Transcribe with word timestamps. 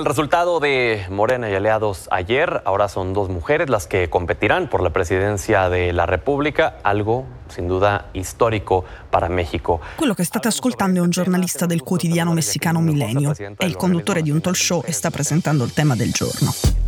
el 0.00 0.06
resultado 0.06 0.60
de 0.60 1.04
Morena 1.10 1.50
y 1.50 1.54
aliados 1.54 2.08
ayer, 2.10 2.62
ahora 2.64 2.88
son 2.88 3.12
dos 3.12 3.28
mujeres 3.28 3.68
las 3.68 3.86
que 3.86 4.08
competirán 4.08 4.68
por 4.70 4.82
la 4.82 4.90
presidencia 4.90 5.68
de 5.68 5.92
la 5.92 6.06
Repubblica, 6.06 6.78
algo 6.82 7.26
sin 7.48 7.68
duda 7.68 8.06
storico 8.16 8.86
para 9.10 9.28
México. 9.28 9.80
Quello 9.96 10.14
che 10.14 10.24
state 10.24 10.48
ascoltando 10.48 11.00
è 11.00 11.02
un 11.02 11.10
giornalista 11.10 11.66
del 11.66 11.82
quotidiano 11.82 12.32
messicano 12.32 12.80
Milenio, 12.80 13.34
è 13.58 13.66
il 13.66 13.76
conduttore 13.76 14.22
di 14.22 14.30
un 14.30 14.40
talk 14.40 14.56
show 14.56 14.82
e 14.86 14.92
sta 14.92 15.10
presentando 15.10 15.64
il 15.64 15.74
tema 15.74 15.94
del 15.94 16.12
giorno. 16.12 16.79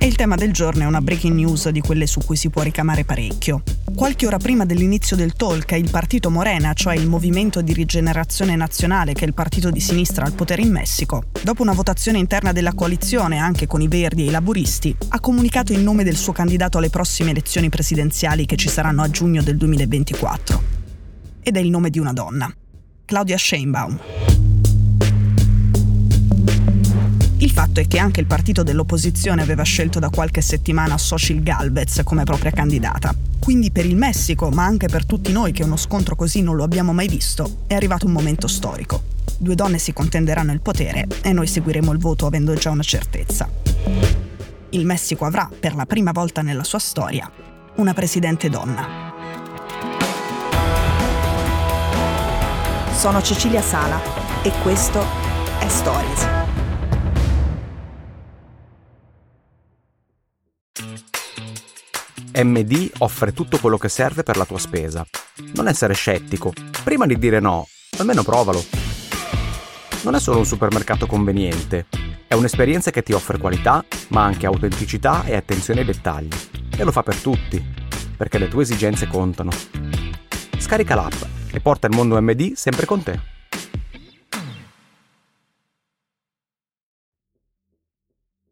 E 0.00 0.06
il 0.06 0.14
tema 0.14 0.36
del 0.36 0.52
giorno 0.52 0.84
è 0.84 0.86
una 0.86 1.00
breaking 1.00 1.34
news 1.34 1.68
di 1.70 1.80
quelle 1.80 2.06
su 2.06 2.20
cui 2.24 2.36
si 2.36 2.50
può 2.50 2.62
ricamare 2.62 3.04
parecchio. 3.04 3.64
Qualche 3.96 4.26
ora 4.28 4.36
prima 4.36 4.64
dell'inizio 4.64 5.16
del 5.16 5.32
talk, 5.32 5.72
il 5.72 5.90
partito 5.90 6.30
Morena, 6.30 6.72
cioè 6.72 6.94
il 6.94 7.08
Movimento 7.08 7.62
di 7.62 7.72
Rigenerazione 7.72 8.54
Nazionale, 8.54 9.12
che 9.12 9.24
è 9.24 9.26
il 9.26 9.34
partito 9.34 9.70
di 9.70 9.80
sinistra 9.80 10.24
al 10.24 10.34
potere 10.34 10.62
in 10.62 10.70
Messico, 10.70 11.24
dopo 11.42 11.62
una 11.62 11.72
votazione 11.72 12.18
interna 12.18 12.52
della 12.52 12.74
coalizione, 12.74 13.38
anche 13.38 13.66
con 13.66 13.80
i 13.80 13.88
Verdi 13.88 14.22
e 14.22 14.26
i 14.26 14.30
Laburisti, 14.30 14.96
ha 15.08 15.18
comunicato 15.18 15.72
il 15.72 15.80
nome 15.80 16.04
del 16.04 16.16
suo 16.16 16.32
candidato 16.32 16.78
alle 16.78 16.90
prossime 16.90 17.30
elezioni 17.30 17.68
presidenziali 17.68 18.46
che 18.46 18.54
ci 18.54 18.68
saranno 18.68 19.02
a 19.02 19.10
giugno 19.10 19.42
del 19.42 19.56
2024. 19.56 20.62
Ed 21.42 21.56
è 21.56 21.60
il 21.60 21.70
nome 21.70 21.90
di 21.90 21.98
una 21.98 22.12
donna, 22.12 22.48
Claudia 23.04 23.36
Sheinbaum. 23.36 24.47
Fatto 27.58 27.80
è 27.80 27.88
che 27.88 27.98
anche 27.98 28.20
il 28.20 28.26
partito 28.26 28.62
dell'opposizione 28.62 29.42
aveva 29.42 29.64
scelto 29.64 29.98
da 29.98 30.10
qualche 30.10 30.40
settimana 30.40 30.94
Xochitl 30.94 31.42
Galvez 31.42 32.02
come 32.04 32.22
propria 32.22 32.52
candidata. 32.52 33.12
Quindi 33.40 33.72
per 33.72 33.84
il 33.84 33.96
Messico, 33.96 34.48
ma 34.50 34.64
anche 34.64 34.86
per 34.86 35.04
tutti 35.04 35.32
noi 35.32 35.50
che 35.50 35.64
uno 35.64 35.76
scontro 35.76 36.14
così 36.14 36.40
non 36.40 36.54
lo 36.54 36.62
abbiamo 36.62 36.92
mai 36.92 37.08
visto, 37.08 37.62
è 37.66 37.74
arrivato 37.74 38.06
un 38.06 38.12
momento 38.12 38.46
storico. 38.46 39.02
Due 39.36 39.56
donne 39.56 39.78
si 39.78 39.92
contenderanno 39.92 40.52
il 40.52 40.60
potere 40.60 41.08
e 41.20 41.32
noi 41.32 41.48
seguiremo 41.48 41.90
il 41.90 41.98
voto 41.98 42.26
avendo 42.26 42.54
già 42.54 42.70
una 42.70 42.84
certezza. 42.84 43.50
Il 44.70 44.86
Messico 44.86 45.24
avrà, 45.24 45.50
per 45.58 45.74
la 45.74 45.84
prima 45.84 46.12
volta 46.12 46.42
nella 46.42 46.62
sua 46.62 46.78
storia, 46.78 47.28
una 47.78 47.92
presidente 47.92 48.48
donna. 48.48 48.86
Sono 52.92 53.20
Cecilia 53.20 53.62
Sala 53.62 54.00
e 54.42 54.52
questo 54.62 55.04
è 55.58 55.66
Stories. 55.66 56.37
MD 62.42 62.90
offre 62.98 63.32
tutto 63.32 63.58
quello 63.58 63.78
che 63.78 63.88
serve 63.88 64.22
per 64.22 64.36
la 64.36 64.44
tua 64.44 64.58
spesa. 64.58 65.04
Non 65.54 65.66
essere 65.66 65.94
scettico. 65.94 66.52
Prima 66.84 67.04
di 67.04 67.18
dire 67.18 67.40
no, 67.40 67.66
almeno 67.98 68.22
provalo. 68.22 68.64
Non 70.02 70.14
è 70.14 70.20
solo 70.20 70.38
un 70.38 70.46
supermercato 70.46 71.06
conveniente, 71.06 71.86
è 72.28 72.34
un'esperienza 72.34 72.92
che 72.92 73.02
ti 73.02 73.12
offre 73.12 73.38
qualità, 73.38 73.84
ma 74.08 74.22
anche 74.22 74.46
autenticità 74.46 75.24
e 75.24 75.34
attenzione 75.34 75.80
ai 75.80 75.86
dettagli. 75.86 76.28
E 76.76 76.84
lo 76.84 76.92
fa 76.92 77.02
per 77.02 77.16
tutti, 77.16 77.60
perché 78.16 78.38
le 78.38 78.46
tue 78.46 78.62
esigenze 78.62 79.08
contano. 79.08 79.50
Scarica 80.58 80.94
l'app 80.94 81.20
e 81.50 81.60
porta 81.60 81.88
il 81.88 81.96
mondo 81.96 82.20
MD 82.20 82.52
sempre 82.52 82.86
con 82.86 83.02
te. 83.02 83.27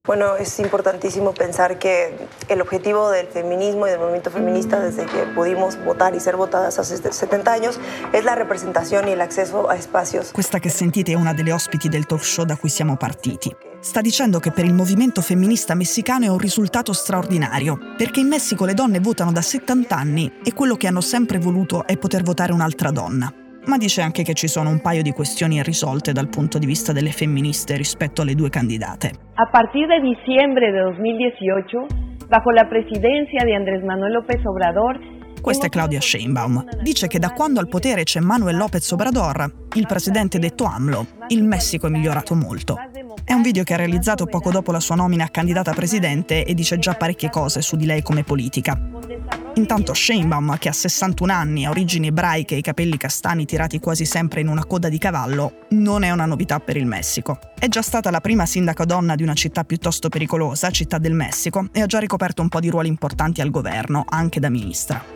Bueno, 0.06 0.36
es 0.36 0.60
importantísimo 0.60 1.34
pensar 1.34 1.80
que 1.80 2.16
el 2.48 2.60
objetivo 2.60 3.10
del 3.10 3.26
feminismo 3.26 3.88
y 3.88 3.90
del 3.90 3.98
movimiento 3.98 4.30
feminista 4.30 4.78
desde 4.78 5.04
que 5.04 5.24
pudimos 5.34 5.82
votar 5.84 6.14
y 6.14 6.20
ser 6.20 6.36
votadas 6.36 6.78
hace 6.78 6.96
70 6.96 7.52
años 7.52 7.80
es 8.12 8.24
la 8.24 8.36
representación 8.36 9.08
y 9.08 9.12
el 9.12 9.20
acceso 9.20 9.68
a 9.68 9.74
espacios. 9.74 10.30
Questa 10.32 10.60
che 10.60 10.68
sentite 10.68 11.10
è 11.10 11.16
una 11.16 11.34
delle 11.34 11.52
ospiti 11.52 11.88
del 11.88 12.06
talk 12.06 12.22
show 12.22 12.44
da 12.44 12.56
cui 12.56 12.68
siamo 12.68 12.96
partiti. 12.96 13.52
Sta 13.80 14.00
dicendo 14.00 14.38
che 14.38 14.52
per 14.52 14.64
il 14.64 14.74
movimento 14.74 15.20
femminista 15.20 15.74
messicano 15.74 16.24
è 16.24 16.28
un 16.28 16.38
risultato 16.38 16.92
straordinario, 16.92 17.76
perché 17.96 18.20
in 18.20 18.28
Messico 18.28 18.64
le 18.64 18.74
donne 18.74 19.00
votano 19.00 19.32
da 19.32 19.42
70 19.42 19.96
anni 19.96 20.32
e 20.44 20.54
quello 20.54 20.76
che 20.76 20.86
hanno 20.86 21.00
sempre 21.00 21.38
voluto 21.38 21.84
è 21.84 21.96
poter 21.96 22.22
votare 22.22 22.52
un'altra 22.52 22.92
donna 22.92 23.32
ma 23.66 23.76
dice 23.76 24.00
anche 24.00 24.22
che 24.22 24.34
ci 24.34 24.48
sono 24.48 24.70
un 24.70 24.80
paio 24.80 25.02
di 25.02 25.12
questioni 25.12 25.56
irrisolte 25.56 26.12
dal 26.12 26.28
punto 26.28 26.58
di 26.58 26.66
vista 26.66 26.92
delle 26.92 27.10
femministe 27.10 27.76
rispetto 27.76 28.22
alle 28.22 28.34
due 28.34 28.48
candidate. 28.48 29.12
A 29.34 29.48
partir 29.50 29.86
de 29.86 30.00
diciembre 30.00 30.70
de 30.70 30.82
2018, 30.82 31.86
bajo 32.28 32.50
la 32.50 32.66
presidencia 32.66 33.44
di 33.44 33.54
Andrés 33.54 33.82
Manuel 33.82 34.12
López 34.12 34.44
Obrador, 34.44 35.14
questa 35.40 35.66
è 35.66 35.68
Claudia 35.68 36.00
Sheinbaum. 36.00 36.82
Dice 36.82 37.06
che 37.06 37.20
da 37.20 37.30
quando 37.30 37.60
al 37.60 37.68
potere 37.68 38.02
c'è 38.02 38.18
Manuel 38.18 38.56
López 38.56 38.90
Obrador, 38.90 39.68
il 39.74 39.86
presidente 39.86 40.40
detto 40.40 40.64
AMLO, 40.64 41.06
il 41.28 41.44
Messico 41.44 41.86
è 41.86 41.90
migliorato 41.90 42.34
molto. 42.34 42.76
È 43.24 43.32
un 43.32 43.42
video 43.42 43.62
che 43.62 43.74
ha 43.74 43.76
realizzato 43.76 44.26
poco 44.26 44.50
dopo 44.50 44.72
la 44.72 44.80
sua 44.80 44.96
nomina 44.96 45.24
a 45.24 45.28
candidata 45.28 45.70
a 45.70 45.74
presidente 45.74 46.44
e 46.44 46.54
dice 46.54 46.78
già 46.78 46.94
parecchie 46.94 47.30
cose 47.30 47.62
su 47.62 47.76
di 47.76 47.86
lei 47.86 48.02
come 48.02 48.24
politica. 48.24 48.76
Intanto 49.56 49.94
Sheinbaum, 49.94 50.58
che 50.58 50.68
ha 50.68 50.72
61 50.72 51.32
anni, 51.32 51.64
ha 51.64 51.70
origini 51.70 52.08
ebraiche 52.08 52.54
e 52.54 52.58
i 52.58 52.62
capelli 52.62 52.98
castani 52.98 53.46
tirati 53.46 53.80
quasi 53.80 54.04
sempre 54.04 54.42
in 54.42 54.48
una 54.48 54.66
coda 54.66 54.90
di 54.90 54.98
cavallo, 54.98 55.66
non 55.70 56.02
è 56.02 56.10
una 56.10 56.26
novità 56.26 56.60
per 56.60 56.76
il 56.76 56.84
Messico. 56.84 57.38
È 57.58 57.66
già 57.66 57.80
stata 57.80 58.10
la 58.10 58.20
prima 58.20 58.44
sindaca 58.44 58.84
donna 58.84 59.14
di 59.14 59.22
una 59.22 59.32
città 59.32 59.64
piuttosto 59.64 60.10
pericolosa, 60.10 60.70
Città 60.70 60.98
del 60.98 61.14
Messico, 61.14 61.68
e 61.72 61.80
ha 61.80 61.86
già 61.86 61.98
ricoperto 61.98 62.42
un 62.42 62.50
po' 62.50 62.60
di 62.60 62.68
ruoli 62.68 62.88
importanti 62.88 63.40
al 63.40 63.50
governo, 63.50 64.04
anche 64.06 64.40
da 64.40 64.50
ministra. 64.50 65.15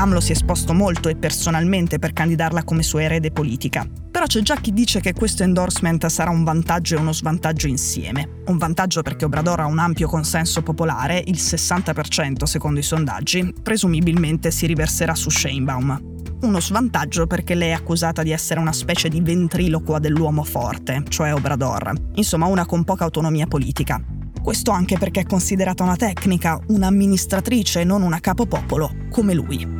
AMLO 0.00 0.20
si 0.20 0.32
è 0.32 0.34
esposto 0.34 0.72
molto 0.72 1.10
e 1.10 1.16
personalmente 1.16 1.98
per 1.98 2.14
candidarla 2.14 2.64
come 2.64 2.82
sua 2.82 3.02
erede 3.02 3.30
politica. 3.32 3.86
Però 4.10 4.24
c'è 4.24 4.40
già 4.40 4.56
chi 4.56 4.72
dice 4.72 4.98
che 5.00 5.12
questo 5.12 5.42
endorsement 5.42 6.06
sarà 6.06 6.30
un 6.30 6.42
vantaggio 6.42 6.96
e 6.96 6.98
uno 7.00 7.12
svantaggio 7.12 7.66
insieme. 7.66 8.40
Un 8.46 8.56
vantaggio 8.56 9.02
perché 9.02 9.26
Obrador 9.26 9.60
ha 9.60 9.66
un 9.66 9.78
ampio 9.78 10.08
consenso 10.08 10.62
popolare, 10.62 11.22
il 11.26 11.36
60% 11.36 12.44
secondo 12.44 12.80
i 12.80 12.82
sondaggi, 12.82 13.52
presumibilmente 13.62 14.50
si 14.50 14.64
riverserà 14.64 15.14
su 15.14 15.28
Sheinbaum. 15.28 16.00
Uno 16.40 16.60
svantaggio 16.60 17.26
perché 17.26 17.54
lei 17.54 17.68
è 17.68 17.72
accusata 17.72 18.22
di 18.22 18.30
essere 18.30 18.58
una 18.58 18.72
specie 18.72 19.10
di 19.10 19.20
ventriloquo 19.20 19.98
dell'uomo 19.98 20.44
forte, 20.44 21.02
cioè 21.08 21.34
Obrador. 21.34 21.92
Insomma, 22.14 22.46
una 22.46 22.64
con 22.64 22.84
poca 22.84 23.04
autonomia 23.04 23.46
politica. 23.46 24.02
Questo 24.42 24.70
anche 24.70 24.96
perché 24.96 25.20
è 25.20 25.24
considerata 25.26 25.82
una 25.82 25.96
tecnica, 25.96 26.58
un'amministratrice 26.68 27.80
e 27.80 27.84
non 27.84 28.00
una 28.00 28.18
capopopolo, 28.18 29.08
come 29.10 29.34
lui. 29.34 29.79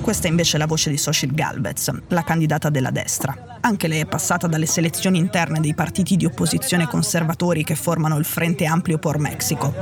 Questa 0.00 0.26
è 0.26 0.30
invece 0.30 0.56
la 0.56 0.66
voce 0.66 0.88
di 0.88 0.96
Xochitl 0.96 1.34
Galvez, 1.34 1.90
la 2.08 2.24
candidata 2.24 2.70
della 2.70 2.90
destra. 2.90 3.58
Anche 3.60 3.88
lei 3.88 4.00
è 4.00 4.06
passata 4.06 4.46
dalle 4.46 4.64
selezioni 4.64 5.18
interne 5.18 5.60
dei 5.60 5.74
partiti 5.74 6.16
di 6.16 6.24
opposizione 6.24 6.88
conservatori 6.88 7.62
che 7.62 7.74
formano 7.74 8.16
il 8.16 8.24
Frente 8.24 8.64
Amplio 8.64 8.96
por 8.98 9.18
Mexico. 9.18 9.74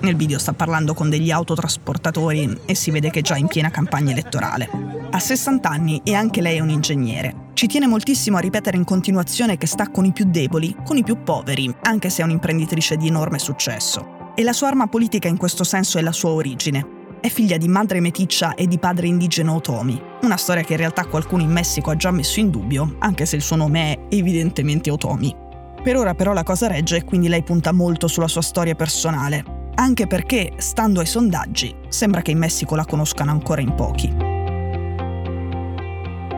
Nel 0.00 0.14
video 0.14 0.38
sta 0.38 0.52
parlando 0.52 0.92
con 0.92 1.08
degli 1.08 1.30
autotrasportatori 1.30 2.60
e 2.66 2.74
si 2.74 2.90
vede 2.90 3.08
che 3.08 3.20
è 3.20 3.22
già 3.22 3.36
in 3.36 3.46
piena 3.46 3.70
campagna 3.70 4.12
elettorale. 4.12 4.68
Ha 5.10 5.18
60 5.18 5.66
anni 5.66 6.02
e 6.04 6.14
anche 6.14 6.42
lei 6.42 6.58
è 6.58 6.60
un 6.60 6.68
ingegnere. 6.68 7.46
Ci 7.54 7.66
tiene 7.66 7.86
moltissimo 7.86 8.36
a 8.36 8.40
ripetere 8.40 8.76
in 8.76 8.84
continuazione 8.84 9.56
che 9.56 9.66
sta 9.66 9.88
con 9.88 10.04
i 10.04 10.12
più 10.12 10.26
deboli, 10.28 10.76
con 10.84 10.98
i 10.98 11.02
più 11.02 11.22
poveri, 11.22 11.74
anche 11.84 12.10
se 12.10 12.20
è 12.20 12.24
un'imprenditrice 12.26 12.98
di 12.98 13.06
enorme 13.08 13.38
successo 13.38 14.17
e 14.38 14.44
la 14.44 14.52
sua 14.52 14.68
arma 14.68 14.86
politica 14.86 15.26
in 15.26 15.36
questo 15.36 15.64
senso 15.64 15.98
è 15.98 16.00
la 16.00 16.12
sua 16.12 16.30
origine. 16.30 17.16
È 17.20 17.28
figlia 17.28 17.56
di 17.56 17.66
madre 17.66 17.98
meticcia 17.98 18.54
e 18.54 18.68
di 18.68 18.78
padre 18.78 19.08
indigeno 19.08 19.56
Otomi, 19.56 20.00
una 20.22 20.36
storia 20.36 20.62
che 20.62 20.74
in 20.74 20.78
realtà 20.78 21.06
qualcuno 21.06 21.42
in 21.42 21.50
Messico 21.50 21.90
ha 21.90 21.96
già 21.96 22.12
messo 22.12 22.38
in 22.38 22.48
dubbio, 22.48 22.94
anche 23.00 23.26
se 23.26 23.34
il 23.34 23.42
suo 23.42 23.56
nome 23.56 23.94
è 23.94 23.98
evidentemente 24.10 24.92
Otomi. 24.92 25.34
Per 25.82 25.96
ora 25.96 26.14
però 26.14 26.32
la 26.32 26.44
cosa 26.44 26.68
regge 26.68 26.98
e 26.98 27.04
quindi 27.04 27.26
lei 27.26 27.42
punta 27.42 27.72
molto 27.72 28.06
sulla 28.06 28.28
sua 28.28 28.42
storia 28.42 28.76
personale, 28.76 29.42
anche 29.74 30.06
perché, 30.06 30.52
stando 30.58 31.00
ai 31.00 31.06
sondaggi, 31.06 31.74
sembra 31.88 32.22
che 32.22 32.30
in 32.30 32.38
Messico 32.38 32.76
la 32.76 32.84
conoscano 32.84 33.32
ancora 33.32 33.60
in 33.60 33.74
pochi. 33.74 34.14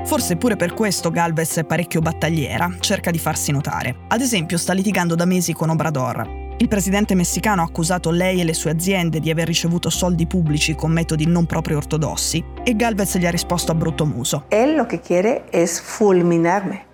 Forse 0.07 0.37
pure 0.37 0.57
per 0.57 0.73
questo 0.73 1.11
Galvez 1.11 1.59
è 1.59 1.65
parecchio 1.65 2.01
battagliera, 2.01 2.77
cerca 2.81 3.11
di 3.11 3.19
farsi 3.19 3.53
notare. 3.53 3.95
Ad 4.09 4.23
esempio 4.23 4.57
sta 4.57 4.73
litigando 4.73 5.15
da 5.15 5.27
mesi 5.27 5.53
con 5.53 5.69
Obrador, 5.69 6.40
il 6.61 6.69
presidente 6.69 7.15
messicano 7.15 7.63
ha 7.63 7.65
accusato 7.65 8.11
lei 8.11 8.41
e 8.41 8.45
le 8.45 8.53
sue 8.53 8.71
aziende 8.71 9.19
di 9.19 9.31
aver 9.31 9.47
ricevuto 9.47 9.89
soldi 9.89 10.27
pubblici 10.27 10.75
con 10.75 10.93
metodi 10.93 11.27
non 11.27 11.47
proprio 11.47 11.79
ortodossi 11.79 12.45
e 12.63 12.77
Galvez 12.77 13.17
gli 13.17 13.25
ha 13.25 13.31
risposto 13.31 13.73
a 13.73 13.75
brutto 13.75 14.05
muso. 14.05 14.45
Él 14.51 14.77
lo 14.77 14.87
que 14.87 15.01
quiere 15.01 15.45
es 15.51 15.81
fulminarme. 15.81 16.89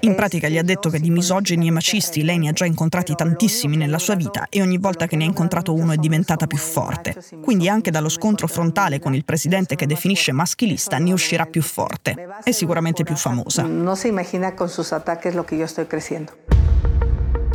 In 0.00 0.14
pratica 0.14 0.48
gli 0.48 0.58
ha 0.58 0.62
detto 0.62 0.90
che 0.90 0.98
di 0.98 1.08
misogini 1.08 1.68
e 1.68 1.70
macisti 1.70 2.22
lei 2.24 2.36
ne 2.36 2.48
ha 2.48 2.52
già 2.52 2.66
incontrati 2.66 3.14
tantissimi 3.14 3.76
nella 3.76 3.98
sua 3.98 4.16
vita 4.16 4.48
e 4.50 4.60
ogni 4.60 4.76
volta 4.76 5.06
che 5.06 5.16
ne 5.16 5.24
ha 5.24 5.26
incontrato 5.26 5.72
uno 5.72 5.92
è 5.92 5.96
diventata 5.96 6.46
più 6.46 6.58
forte. 6.58 7.16
Quindi 7.42 7.70
anche 7.70 7.90
dallo 7.90 8.10
scontro 8.10 8.46
frontale 8.46 8.98
con 8.98 9.14
il 9.14 9.24
presidente 9.24 9.76
che 9.76 9.86
definisce 9.86 10.32
maschilista 10.32 10.98
ne 10.98 11.12
uscirà 11.12 11.46
più 11.46 11.62
forte 11.62 12.14
e 12.44 12.52
sicuramente 12.52 13.02
più 13.02 13.16
famosa. 13.16 13.62
Non 13.62 13.96
si 13.96 14.08
immagina 14.08 14.52
con 14.52 14.68
sus 14.68 14.92
ataques 14.92 15.32
lo 15.32 15.44
che 15.44 15.54
io 15.54 15.66
sto 15.66 15.86
crescendo. 15.86 16.47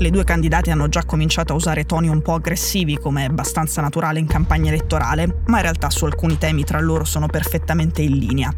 Le 0.04 0.10
due 0.10 0.26
candidate 0.26 0.70
hanno 0.70 0.90
già 0.90 1.06
cominciato 1.06 1.54
a 1.54 1.56
usare 1.56 1.86
toni 1.86 2.10
un 2.10 2.22
po' 2.22 2.34
aggressivi, 2.34 2.98
come 2.98 3.24
è 3.24 3.30
abbastanza 3.30 3.80
naturale 3.80 4.20
in 4.20 4.28
campagna 4.28 4.70
elettorale, 4.70 5.44
ma 5.46 5.56
in 5.56 5.62
realtà 5.62 5.90
su 5.90 6.04
alcuni 6.04 6.38
temi 6.38 6.66
tra 6.66 6.82
loro 6.82 7.06
sono 7.06 7.28
perfettamente 7.28 8.02
in 8.02 8.18
linea. 8.18 8.54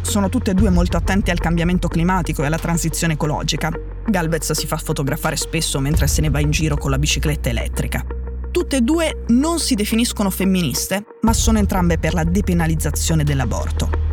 Sono 0.00 0.28
tutte 0.28 0.50
e 0.50 0.54
due 0.54 0.70
molto 0.70 0.96
attente 0.96 1.30
al 1.30 1.38
cambiamento 1.38 1.86
climatico 1.86 2.42
e 2.42 2.46
alla 2.46 2.58
transizione 2.58 3.12
ecologica. 3.12 3.70
Galvez 4.08 4.50
si 4.50 4.66
fa 4.66 4.76
fotografare 4.76 5.36
spesso 5.36 5.78
mentre 5.78 6.08
se 6.08 6.20
ne 6.20 6.30
va 6.30 6.40
in 6.40 6.50
giro 6.50 6.76
con 6.76 6.90
la 6.90 6.98
bicicletta 6.98 7.48
elettrica. 7.48 8.04
Tutte 8.50 8.78
e 8.78 8.80
due 8.80 9.22
non 9.28 9.60
si 9.60 9.76
definiscono 9.76 10.30
femministe, 10.30 11.04
ma 11.20 11.32
sono 11.32 11.58
entrambe 11.58 11.98
per 11.98 12.12
la 12.12 12.24
depenalizzazione 12.24 13.22
dell'aborto. 13.22 14.07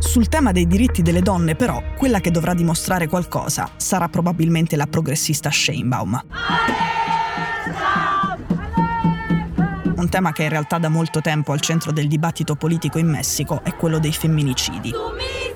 Sul 0.00 0.28
tema 0.28 0.50
dei 0.50 0.66
diritti 0.66 1.02
delle 1.02 1.20
donne, 1.20 1.54
però, 1.54 1.80
quella 1.96 2.20
che 2.20 2.30
dovrà 2.30 2.54
dimostrare 2.54 3.06
qualcosa 3.06 3.70
sarà 3.76 4.08
probabilmente 4.08 4.74
la 4.74 4.86
progressista 4.86 5.50
Sheinbaum. 5.50 6.20
Un 9.96 10.08
tema 10.08 10.32
che 10.32 10.44
in 10.44 10.48
realtà 10.48 10.78
da 10.78 10.88
molto 10.88 11.20
tempo 11.20 11.52
al 11.52 11.60
centro 11.60 11.92
del 11.92 12.08
dibattito 12.08 12.56
politico 12.56 12.98
in 12.98 13.08
Messico 13.08 13.62
è 13.62 13.76
quello 13.76 13.98
dei 13.98 14.12
femminicidi. 14.12 14.90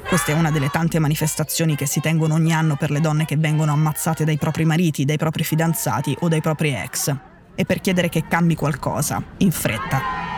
Questa 0.06 0.32
è 0.32 0.34
una 0.34 0.50
delle 0.50 0.68
tante 0.68 0.98
manifestazioni 0.98 1.74
che 1.74 1.86
si 1.86 2.00
tengono 2.00 2.34
ogni 2.34 2.52
anno 2.52 2.76
per 2.76 2.90
le 2.90 3.00
donne 3.00 3.24
che 3.24 3.38
vengono 3.38 3.72
ammazzate 3.72 4.24
dai 4.24 4.36
propri 4.36 4.66
mariti, 4.66 5.06
dai 5.06 5.16
propri 5.16 5.42
fidanzati 5.42 6.14
o 6.20 6.28
dai 6.28 6.42
propri 6.42 6.74
ex. 6.74 7.16
E 7.54 7.64
per 7.64 7.80
chiedere 7.80 8.10
che 8.10 8.26
cambi 8.28 8.54
qualcosa, 8.54 9.22
in 9.38 9.50
fretta. 9.50 10.33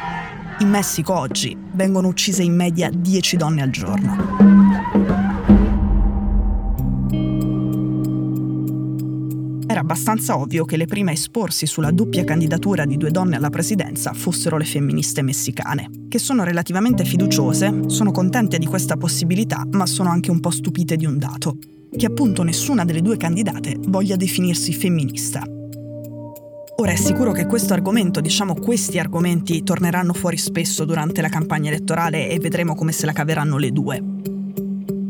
In 0.58 0.70
Messico 0.70 1.12
oggi 1.12 1.56
vengono 1.72 2.08
uccise 2.08 2.42
in 2.42 2.54
media 2.54 2.90
10 2.90 3.36
donne 3.36 3.62
al 3.62 3.70
giorno. 3.70 4.64
era 9.76 9.84
abbastanza 9.84 10.38
ovvio 10.38 10.64
che 10.64 10.78
le 10.78 10.86
prime 10.86 11.10
a 11.10 11.12
esporsi 11.12 11.66
sulla 11.66 11.90
doppia 11.90 12.24
candidatura 12.24 12.86
di 12.86 12.96
due 12.96 13.10
donne 13.10 13.36
alla 13.36 13.50
presidenza 13.50 14.14
fossero 14.14 14.56
le 14.56 14.64
femministe 14.64 15.20
messicane, 15.20 15.90
che 16.08 16.18
sono 16.18 16.44
relativamente 16.44 17.04
fiduciose, 17.04 17.82
sono 17.88 18.10
contente 18.10 18.56
di 18.56 18.64
questa 18.64 18.96
possibilità, 18.96 19.66
ma 19.72 19.84
sono 19.84 20.08
anche 20.08 20.30
un 20.30 20.40
po' 20.40 20.48
stupite 20.48 20.96
di 20.96 21.04
un 21.04 21.18
dato, 21.18 21.58
che 21.94 22.06
appunto 22.06 22.42
nessuna 22.42 22.86
delle 22.86 23.02
due 23.02 23.18
candidate 23.18 23.76
voglia 23.78 24.16
definirsi 24.16 24.72
femminista. 24.72 25.55
Ora 26.78 26.92
è 26.92 26.96
sicuro 26.96 27.32
che 27.32 27.46
questo 27.46 27.72
argomento, 27.72 28.20
diciamo 28.20 28.54
questi 28.54 28.98
argomenti, 28.98 29.62
torneranno 29.62 30.12
fuori 30.12 30.36
spesso 30.36 30.84
durante 30.84 31.22
la 31.22 31.30
campagna 31.30 31.70
elettorale 31.70 32.28
e 32.28 32.38
vedremo 32.38 32.74
come 32.74 32.92
se 32.92 33.06
la 33.06 33.12
caveranno 33.12 33.56
le 33.56 33.72
due. 33.72 34.02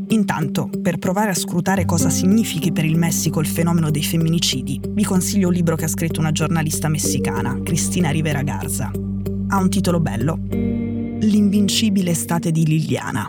Intanto, 0.08 0.70
per 0.80 0.98
provare 0.98 1.30
a 1.30 1.34
scrutare 1.34 1.84
cosa 1.84 2.08
significhi 2.08 2.70
per 2.70 2.84
il 2.84 2.96
Messico 2.96 3.40
il 3.40 3.48
fenomeno 3.48 3.90
dei 3.90 4.04
femminicidi, 4.04 4.80
vi 4.90 5.04
consiglio 5.04 5.48
un 5.48 5.54
libro 5.54 5.74
che 5.74 5.86
ha 5.86 5.88
scritto 5.88 6.20
una 6.20 6.30
giornalista 6.30 6.88
messicana, 6.88 7.60
Cristina 7.62 8.10
Rivera 8.10 8.42
Garza. 8.42 8.90
Ha 9.48 9.56
un 9.56 9.68
titolo 9.68 9.98
bello, 9.98 10.38
L'invincibile 11.18 12.10
estate 12.10 12.52
di 12.52 12.64
Liliana. 12.64 13.28